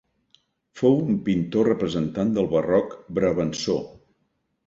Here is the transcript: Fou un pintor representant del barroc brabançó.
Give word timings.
Fou 0.79 0.95
un 1.09 1.19
pintor 1.27 1.67
representant 1.71 2.33
del 2.37 2.49
barroc 2.53 2.95
brabançó. 3.19 3.77